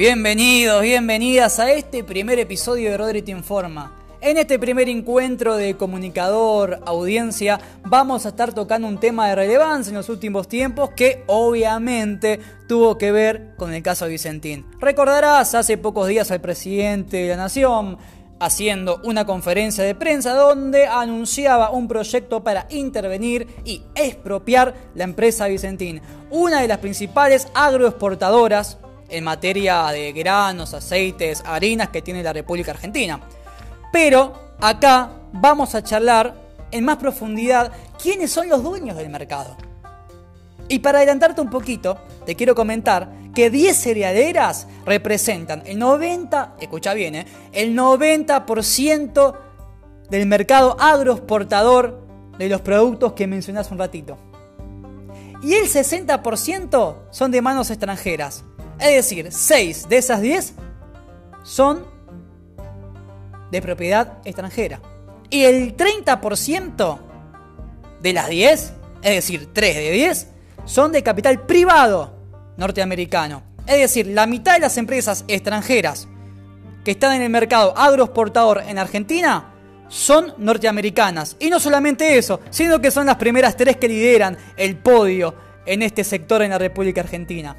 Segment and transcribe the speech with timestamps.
[0.00, 3.92] Bienvenidos, bienvenidas a este primer episodio de Rodri Informa.
[4.22, 9.90] En este primer encuentro de comunicador, audiencia, vamos a estar tocando un tema de relevancia
[9.90, 14.64] en los últimos tiempos que obviamente tuvo que ver con el caso Vicentín.
[14.80, 17.98] Recordarás hace pocos días al presidente de la Nación
[18.40, 25.46] haciendo una conferencia de prensa donde anunciaba un proyecto para intervenir y expropiar la empresa
[25.46, 28.78] Vicentín, una de las principales agroexportadoras
[29.10, 33.20] en materia de granos, aceites, harinas que tiene la República Argentina.
[33.92, 36.34] Pero acá vamos a charlar
[36.70, 39.56] en más profundidad quiénes son los dueños del mercado.
[40.68, 46.94] Y para adelantarte un poquito, te quiero comentar que 10 cerealeras representan el 90, escucha
[46.94, 47.26] bien, ¿eh?
[47.52, 49.36] el 90%
[50.10, 52.06] del mercado agroexportador
[52.38, 54.16] de los productos que mencioné hace un ratito.
[55.42, 58.44] Y el 60% son de manos extranjeras.
[58.80, 60.54] Es decir, 6 de esas 10
[61.42, 61.84] son
[63.50, 64.80] de propiedad extranjera.
[65.28, 66.98] Y el 30%
[68.00, 68.72] de las 10,
[69.02, 70.28] es decir, 3 de 10,
[70.64, 72.14] son de capital privado
[72.56, 73.42] norteamericano.
[73.66, 76.08] Es decir, la mitad de las empresas extranjeras
[76.84, 79.52] que están en el mercado agroexportador en Argentina
[79.88, 81.36] son norteamericanas.
[81.38, 85.34] Y no solamente eso, sino que son las primeras tres que lideran el podio
[85.66, 87.56] en este sector en la República Argentina.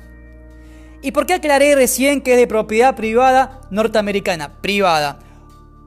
[1.02, 4.61] ¿Y por qué aclaré recién que es de propiedad privada norteamericana?
[4.61, 5.17] Privada.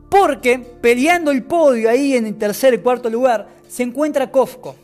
[0.08, 4.76] Porque peleando el podio ahí en el tercer y cuarto lugar se encuentra Cofco.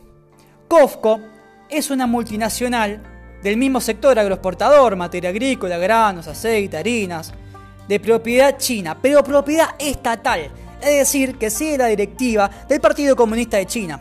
[0.69, 1.21] Cofco
[1.69, 3.03] es una multinacional
[3.43, 7.33] del mismo sector agroexportador, materia agrícola, granos, aceite, harinas,
[7.89, 13.57] de propiedad china, pero propiedad estatal, es decir, que sigue la directiva del Partido Comunista
[13.57, 14.01] de China.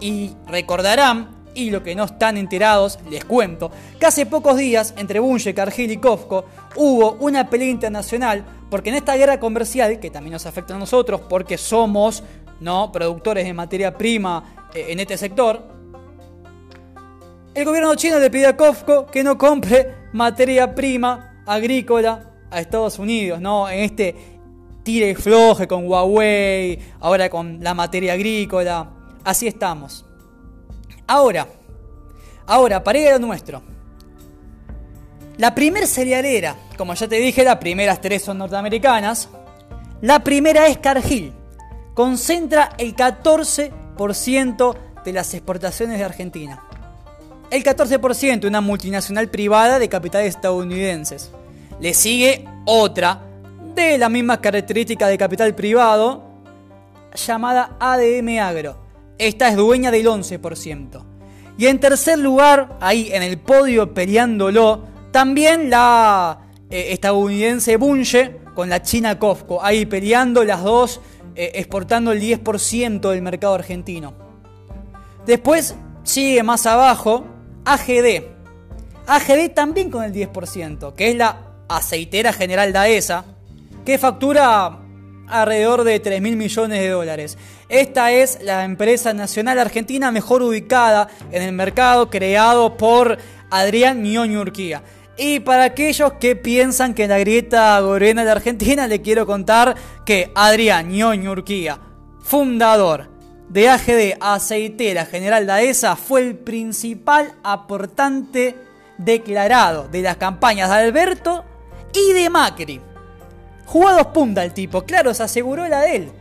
[0.00, 5.20] Y recordarán y lo que no están enterados, les cuento, que hace pocos días entre
[5.20, 6.44] Bunge, Cargill y Kofco
[6.76, 11.20] hubo una pelea internacional porque en esta guerra comercial, que también nos afecta a nosotros
[11.28, 12.22] porque somos
[12.60, 12.90] ¿no?
[12.90, 15.62] productores de materia prima eh, en este sector,
[17.54, 22.98] el gobierno chino le pide a Kofco que no compre materia prima agrícola a Estados
[22.98, 23.68] Unidos, ¿no?
[23.68, 24.16] En este
[24.82, 28.90] tire y floje con Huawei, ahora con la materia agrícola.
[29.24, 30.06] Así estamos.
[31.06, 31.46] Ahora,
[32.46, 33.62] ahora, para ir a lo nuestro.
[35.38, 39.28] La primer cerealera, como ya te dije, las primeras tres son norteamericanas.
[40.00, 41.32] La primera es Cargill.
[41.94, 46.62] Concentra el 14% de las exportaciones de Argentina.
[47.50, 51.30] El 14%, una multinacional privada de capitales estadounidenses.
[51.80, 53.20] Le sigue otra
[53.74, 56.22] de la misma característica de capital privado
[57.14, 58.81] llamada ADM Agro
[59.18, 61.04] esta es dueña del 11%.
[61.58, 66.40] Y en tercer lugar, ahí en el podio peleándolo, también la
[66.70, 71.00] eh, estadounidense Bunge con la china Kofco, ahí peleando las dos,
[71.34, 74.14] eh, exportando el 10% del mercado argentino.
[75.26, 77.24] Después sigue más abajo
[77.64, 78.24] AGD.
[79.06, 83.24] AGD también con el 10%, que es la aceitera general Daesa,
[83.84, 84.78] que factura
[85.32, 87.38] alrededor de 3 mil millones de dólares.
[87.68, 93.18] Esta es la empresa nacional argentina mejor ubicada en el mercado, creado por
[93.50, 94.82] Adrián Ñoño Urquía.
[95.16, 100.30] Y para aquellos que piensan que la grieta gorena de Argentina, le quiero contar que
[100.34, 101.78] Adrián Ñoño Urquía,
[102.22, 103.10] fundador
[103.48, 108.56] de AGD Aceitera General Daesa, fue el principal aportante
[108.98, 111.44] declarado de las campañas de Alberto
[111.92, 112.91] y de Macri.
[113.66, 116.12] Jugó dos puntas el tipo, claro, se aseguró la de él.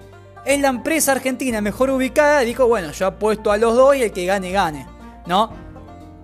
[0.45, 4.11] Es la empresa argentina mejor ubicada, dijo, bueno, yo apuesto a los dos y el
[4.11, 4.87] que gane, gane.
[5.27, 5.51] ¿No?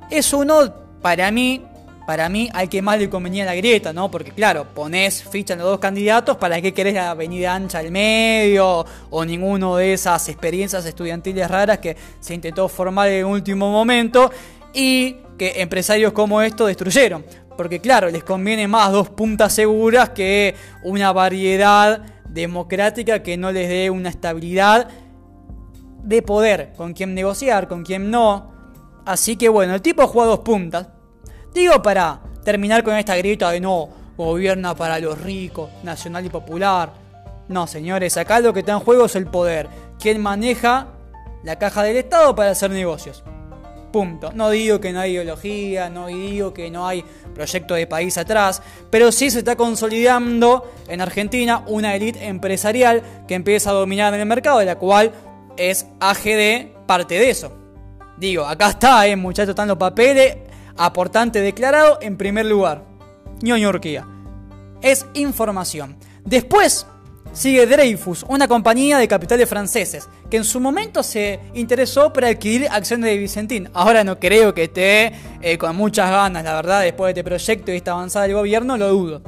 [0.10, 1.64] Es uno, para mí,
[2.08, 4.10] para mí, al que más le convenía la grieta, ¿no?
[4.10, 7.92] Porque claro, pones ficha en los dos candidatos, ¿para qué querés la avenida ancha al
[7.92, 8.86] medio?
[9.10, 14.32] O ninguno de esas experiencias estudiantiles raras que se intentó formar en último momento
[14.74, 17.26] y que empresarios como esto destruyeron.
[17.58, 23.68] Porque claro, les conviene más dos puntas seguras que una variedad democrática que no les
[23.68, 24.88] dé una estabilidad
[26.04, 28.52] de poder, con quien negociar, con quien no.
[29.06, 30.88] Así que bueno, el tipo juega dos puntas.
[31.54, 36.94] Digo para terminar con esta grita de no, gobierna para los ricos, nacional y popular.
[37.48, 39.68] No, señores, acá lo que está en juego es el poder.
[40.00, 40.88] Quien maneja
[41.44, 43.24] la caja del Estado para hacer negocios.
[43.92, 44.32] Punto.
[44.34, 47.04] No digo que no hay ideología, no digo que no hay
[47.34, 53.36] proyecto de país atrás, pero sí se está consolidando en Argentina una élite empresarial que
[53.36, 55.12] empieza a dominar en el mercado, de la cual
[55.56, 57.52] es AGD parte de eso.
[58.18, 60.38] Digo, acá está, eh, muchachos, están los papeles,
[60.76, 62.84] aportante declarado en primer lugar.
[63.42, 64.06] Ñoño Urquía.
[64.82, 65.98] es información.
[66.24, 66.86] Después
[67.38, 72.68] sigue Dreyfus, una compañía de capitales franceses, que en su momento se interesó por adquirir
[72.72, 73.70] acciones de Vicentín.
[73.74, 77.72] Ahora no creo que esté eh, con muchas ganas, la verdad, después de este proyecto
[77.72, 79.22] y esta avanzada del gobierno, lo dudo.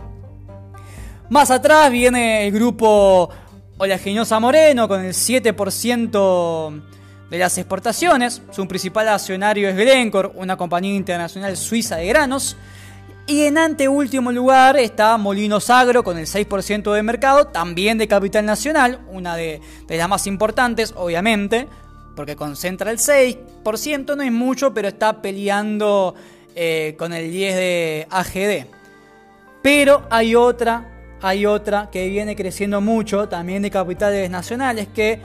[1.29, 3.29] Más atrás viene el grupo
[3.77, 6.81] Oleaginosa Moreno con el 7%
[7.29, 8.41] de las exportaciones.
[8.49, 12.57] Su principal accionario es Glencore, una compañía internacional suiza de granos.
[13.29, 18.43] Y en anteúltimo lugar está Molinos Agro con el 6% de mercado, también de capital
[18.43, 21.67] nacional, una de, las más importantes, obviamente,
[22.15, 26.15] porque concentra el 6%, no es mucho, pero está peleando
[26.55, 28.65] eh, con el 10 de AGD.
[29.61, 30.89] Pero hay otra,
[31.21, 35.21] hay otra que viene creciendo mucho, también de capitales nacionales, que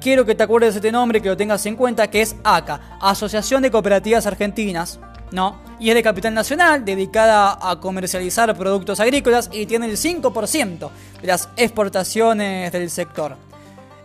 [0.00, 2.98] quiero que te acuerdes de este nombre, que lo tengas en cuenta, que es ACA,
[3.00, 4.98] Asociación de Cooperativas Argentinas
[5.32, 10.90] no, y es de capital nacional, dedicada a comercializar productos agrícolas y tiene el 5%
[11.20, 13.36] de las exportaciones del sector.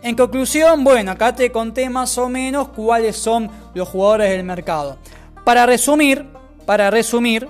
[0.02, 4.98] En conclusión, bueno, acá te conté más o menos cuáles son los jugadores del mercado.
[5.44, 6.26] Para resumir,
[6.66, 7.48] para resumir,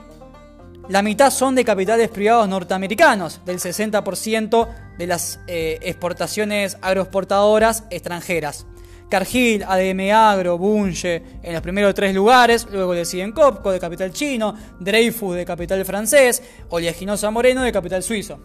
[0.89, 8.67] la mitad son de capitales privados norteamericanos, del 60% de las eh, exportaciones agroexportadoras extranjeras.
[9.13, 14.11] Cargill, ADM Agro, Bunge en los primeros tres lugares, luego le siguen Copco de capital
[14.11, 18.39] chino, Dreyfus de capital francés, Oleaginosa Moreno de capital suizo.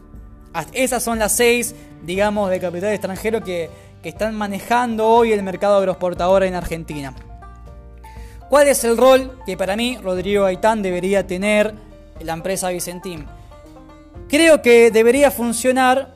[0.74, 1.74] Esas son las seis,
[2.04, 3.70] digamos, de capital extranjero que,
[4.04, 7.16] que están manejando hoy el mercado agroexportador en Argentina.
[8.50, 11.76] ¿Cuál es el rol que para mí Rodrigo Gaitán debería tener
[12.20, 13.26] en la empresa Vicentín?
[14.28, 16.14] Creo que debería funcionar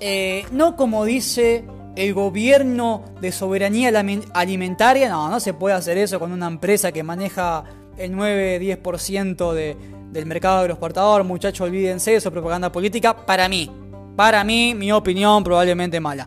[0.00, 1.64] eh, no como dice
[1.96, 3.92] el gobierno de soberanía
[4.32, 7.64] alimentaria, no, no se puede hacer eso con una empresa que maneja
[7.96, 9.76] el 9-10% de,
[10.10, 13.70] del mercado agroexportador, muchachos, olvídense de eso, propaganda política, para mí,
[14.16, 16.26] para mí, mi opinión probablemente mala.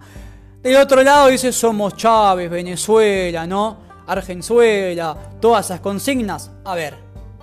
[0.61, 3.77] Del otro lado dice somos Chávez, Venezuela, ¿no?
[4.07, 6.51] Argenzuela, todas esas consignas.
[6.65, 6.95] A ver,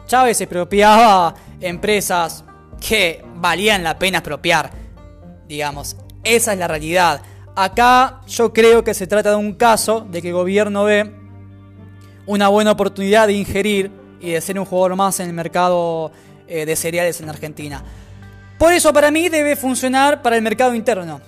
[0.06, 2.44] Chávez expropiaba empresas
[2.80, 4.70] que valían la pena expropiar,
[5.46, 7.22] digamos, esa es la realidad.
[7.56, 11.14] Acá yo creo que se trata de un caso de que el gobierno ve
[12.26, 16.10] una buena oportunidad de ingerir y de ser un jugador más en el mercado
[16.48, 17.84] eh, de cereales en Argentina.
[18.58, 21.20] Por eso para mí debe funcionar para el mercado interno.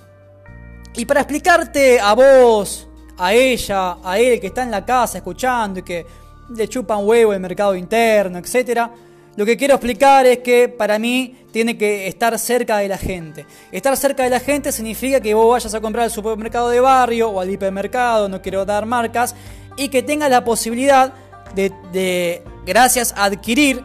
[0.95, 2.87] Y para explicarte a vos,
[3.17, 6.05] a ella, a él que está en la casa escuchando y que
[6.49, 8.91] le chupa un huevo el mercado interno, etcétera,
[9.37, 13.45] lo que quiero explicar es que para mí tiene que estar cerca de la gente.
[13.71, 17.29] Estar cerca de la gente significa que vos vayas a comprar al supermercado de barrio
[17.29, 19.35] o al hipermercado, no quiero dar marcas,
[19.77, 21.13] y que tengas la posibilidad
[21.53, 23.83] de, gracias a adquirir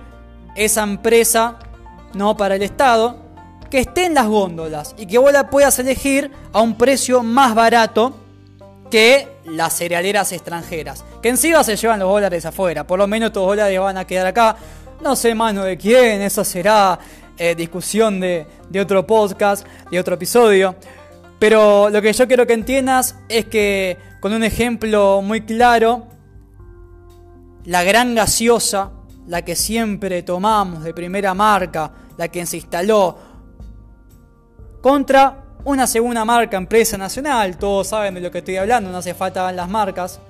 [0.56, 1.58] esa empresa
[2.14, 3.18] no para el Estado,
[3.70, 7.54] que esté en las góndolas y que vos la puedas elegir a un precio más
[7.54, 8.16] barato
[8.90, 11.04] que las cerealeras extranjeras.
[11.22, 14.26] Que encima se llevan los dólares afuera, por lo menos estos dólares van a quedar
[14.26, 14.56] acá
[15.02, 16.98] no sé mano de quién, eso será
[17.36, 20.76] eh, discusión de, de otro podcast, de otro episodio.
[21.38, 26.06] Pero lo que yo quiero que entiendas es que con un ejemplo muy claro,
[27.64, 28.92] la gran gaseosa,
[29.26, 33.18] la que siempre tomamos de primera marca, la que se instaló,
[34.80, 39.14] contra una segunda marca, empresa nacional, todos saben de lo que estoy hablando, no hace
[39.14, 40.20] falta las marcas,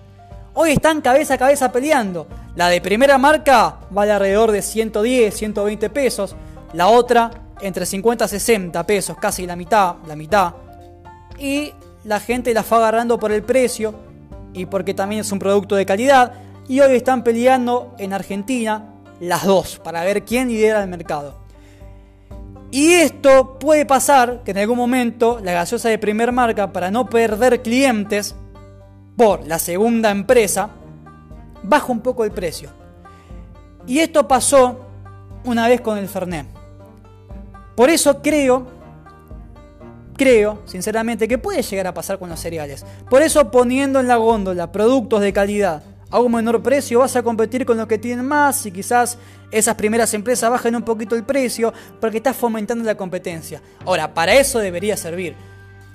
[0.55, 2.27] hoy están cabeza a cabeza peleando.
[2.55, 6.37] La de primera marca vale alrededor de 110, 120 pesos.
[6.73, 7.31] La otra
[7.61, 10.55] entre 50 y 60 pesos, casi la mitad, la mitad.
[11.39, 11.73] Y
[12.05, 13.95] la gente la fue agarrando por el precio
[14.53, 16.33] y porque también es un producto de calidad.
[16.69, 21.43] Y hoy están peleando en Argentina las dos para ver quién lidera el mercado.
[22.71, 27.09] Y esto puede pasar que en algún momento la gaseosa de primer marca, para no
[27.09, 28.35] perder clientes
[29.23, 30.69] por la segunda empresa,
[31.63, 32.71] baja un poco el precio.
[33.87, 34.85] Y esto pasó
[35.45, 36.45] una vez con el Fernet.
[37.77, 38.67] Por eso creo,
[40.17, 42.85] creo, sinceramente, que puede llegar a pasar con los cereales.
[43.09, 47.23] Por eso poniendo en la góndola productos de calidad a un menor precio, vas a
[47.23, 49.19] competir con los que tienen más y quizás
[49.53, 53.63] esas primeras empresas bajen un poquito el precio porque estás fomentando la competencia.
[53.87, 55.37] Ahora, para eso debería servir.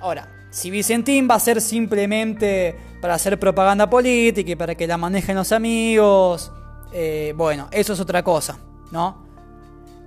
[0.00, 4.96] Ahora, si Vicentín va a ser simplemente para hacer propaganda política y para que la
[4.96, 6.50] manejen los amigos,
[6.92, 8.58] eh, bueno, eso es otra cosa,
[8.90, 9.26] ¿no?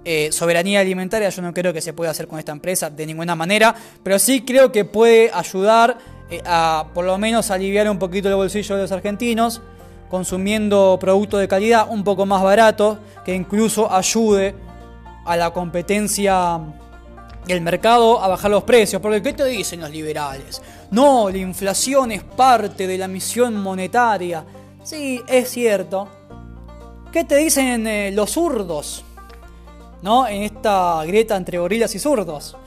[0.03, 3.35] Eh, soberanía alimentaria yo no creo que se pueda hacer con esta empresa de ninguna
[3.35, 5.99] manera, pero sí creo que puede ayudar
[6.31, 9.61] eh, a por lo menos aliviar un poquito el bolsillo de los argentinos,
[10.09, 14.55] consumiendo productos de calidad un poco más baratos, que incluso ayude
[15.23, 16.59] a la competencia
[17.47, 19.01] el mercado a bajar los precios.
[19.01, 20.61] Porque ¿qué te dicen los liberales?
[20.91, 24.45] No, la inflación es parte de la misión monetaria.
[24.83, 26.07] Sí, es cierto.
[27.11, 29.03] ¿Qué te dicen eh, los zurdos?
[30.01, 30.27] ¿No?
[30.27, 32.57] En esta grieta entre gorilas y zurdos.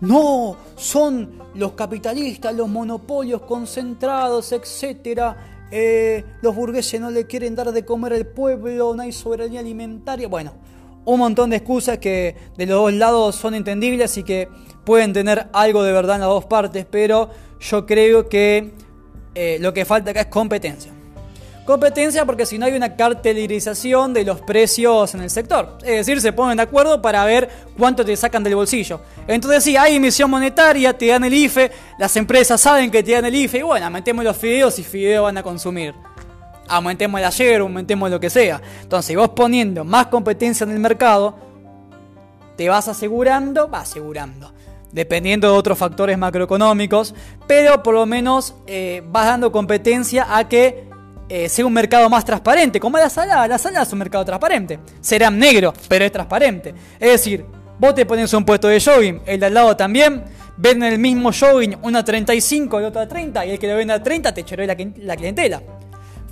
[0.00, 5.66] No, son los capitalistas, los monopolios concentrados, etcétera.
[5.70, 10.28] Eh, los burgueses no le quieren dar de comer al pueblo, no hay soberanía alimentaria.
[10.28, 10.52] Bueno,
[11.08, 14.50] un montón de excusas que de los dos lados son entendibles y que
[14.84, 18.72] pueden tener algo de verdad en las dos partes, pero yo creo que
[19.34, 20.92] eh, lo que falta acá es competencia.
[21.64, 25.78] Competencia porque si no hay una cartelerización de los precios en el sector.
[25.80, 27.48] Es decir, se ponen de acuerdo para ver
[27.78, 29.00] cuánto te sacan del bolsillo.
[29.26, 33.24] Entonces sí, hay emisión monetaria, te dan el IFE, las empresas saben que te dan
[33.24, 35.94] el IFE y bueno, aumentemos los fideos y fideos van a consumir.
[36.68, 38.60] Aumentemos el ayer, aumentemos lo que sea.
[38.82, 41.36] Entonces vos poniendo más competencia en el mercado,
[42.56, 44.52] te vas asegurando, va asegurando
[44.92, 47.14] dependiendo de otros factores macroeconómicos,
[47.46, 50.88] pero por lo menos eh, vas dando competencia a que
[51.28, 54.78] eh, sea un mercado más transparente, como la sala, la sala es un mercado transparente.
[55.00, 56.74] Será negro, pero es transparente.
[56.98, 57.44] Es decir,
[57.78, 60.24] vos te pones un puesto de jogging, el de al lado también,
[60.56, 64.02] venden el mismo jogging, una 35 y otra 30, y el que lo vende a
[64.02, 65.62] 30 te echó la, la clientela.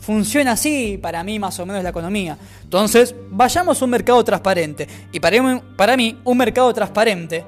[0.06, 2.38] Funciona así para mí más o menos la economía.
[2.62, 4.86] Entonces, vayamos a un mercado transparente.
[5.10, 7.44] Y para mí un mercado transparente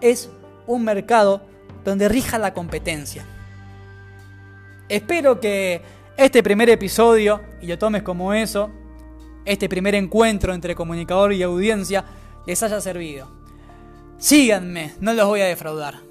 [0.00, 0.30] es
[0.68, 1.42] un mercado
[1.84, 3.26] donde rija la competencia.
[4.88, 5.82] Espero que
[6.16, 8.70] este primer episodio, y lo tomes como eso,
[9.44, 12.04] este primer encuentro entre comunicador y audiencia,
[12.46, 13.28] les haya servido.
[14.16, 16.09] Síganme, no los voy a defraudar.